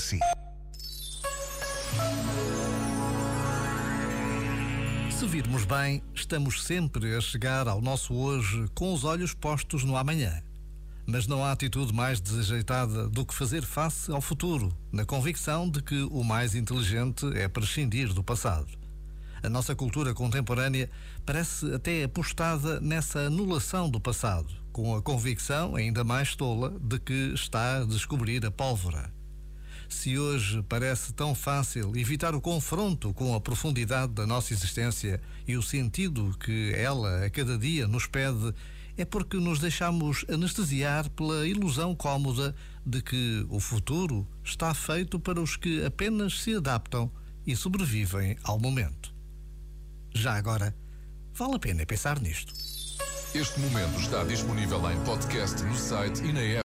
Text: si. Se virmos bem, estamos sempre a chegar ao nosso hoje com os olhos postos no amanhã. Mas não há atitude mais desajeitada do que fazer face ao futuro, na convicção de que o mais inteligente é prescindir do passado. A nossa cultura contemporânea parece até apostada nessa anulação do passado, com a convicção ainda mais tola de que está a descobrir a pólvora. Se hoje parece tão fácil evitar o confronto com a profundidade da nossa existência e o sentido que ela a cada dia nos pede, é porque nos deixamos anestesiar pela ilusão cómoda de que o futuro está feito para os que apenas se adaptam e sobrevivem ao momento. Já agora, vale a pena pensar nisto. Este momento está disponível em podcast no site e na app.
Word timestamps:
si. 0.00 0.18
Se 5.10 5.26
virmos 5.26 5.66
bem, 5.66 6.02
estamos 6.14 6.62
sempre 6.62 7.14
a 7.14 7.20
chegar 7.20 7.68
ao 7.68 7.82
nosso 7.82 8.14
hoje 8.14 8.66
com 8.74 8.94
os 8.94 9.04
olhos 9.04 9.34
postos 9.34 9.84
no 9.84 9.96
amanhã. 9.96 10.42
Mas 11.06 11.26
não 11.26 11.44
há 11.44 11.52
atitude 11.52 11.92
mais 11.92 12.20
desajeitada 12.20 13.08
do 13.08 13.26
que 13.26 13.34
fazer 13.34 13.62
face 13.62 14.10
ao 14.10 14.20
futuro, 14.20 14.74
na 14.90 15.04
convicção 15.04 15.68
de 15.68 15.82
que 15.82 16.02
o 16.04 16.24
mais 16.24 16.54
inteligente 16.54 17.26
é 17.34 17.46
prescindir 17.48 18.14
do 18.14 18.24
passado. 18.24 18.68
A 19.42 19.48
nossa 19.48 19.74
cultura 19.74 20.14
contemporânea 20.14 20.90
parece 21.26 21.74
até 21.74 22.04
apostada 22.04 22.80
nessa 22.80 23.20
anulação 23.20 23.90
do 23.90 24.00
passado, 24.00 24.48
com 24.72 24.94
a 24.94 25.02
convicção 25.02 25.76
ainda 25.76 26.02
mais 26.04 26.34
tola 26.34 26.74
de 26.80 26.98
que 26.98 27.32
está 27.34 27.78
a 27.78 27.84
descobrir 27.84 28.44
a 28.46 28.50
pólvora. 28.50 29.12
Se 29.90 30.16
hoje 30.16 30.62
parece 30.68 31.12
tão 31.12 31.34
fácil 31.34 31.92
evitar 31.96 32.34
o 32.34 32.40
confronto 32.40 33.12
com 33.12 33.34
a 33.34 33.40
profundidade 33.40 34.12
da 34.12 34.26
nossa 34.26 34.54
existência 34.54 35.20
e 35.46 35.56
o 35.56 35.62
sentido 35.62 36.34
que 36.38 36.72
ela 36.74 37.26
a 37.26 37.28
cada 37.28 37.58
dia 37.58 37.88
nos 37.88 38.06
pede, 38.06 38.54
é 38.96 39.04
porque 39.04 39.36
nos 39.36 39.58
deixamos 39.58 40.24
anestesiar 40.30 41.10
pela 41.10 41.46
ilusão 41.46 41.94
cómoda 41.94 42.54
de 42.86 43.02
que 43.02 43.44
o 43.50 43.58
futuro 43.58 44.26
está 44.44 44.72
feito 44.72 45.18
para 45.18 45.40
os 45.40 45.56
que 45.56 45.84
apenas 45.84 46.40
se 46.40 46.54
adaptam 46.54 47.10
e 47.44 47.54
sobrevivem 47.56 48.38
ao 48.44 48.58
momento. 48.58 49.12
Já 50.14 50.34
agora, 50.34 50.74
vale 51.34 51.56
a 51.56 51.58
pena 51.58 51.84
pensar 51.84 52.20
nisto. 52.20 52.54
Este 53.34 53.60
momento 53.60 54.00
está 54.00 54.24
disponível 54.24 54.90
em 54.90 54.98
podcast 55.04 55.62
no 55.62 55.76
site 55.76 56.22
e 56.24 56.32
na 56.32 56.40
app. 56.40 56.58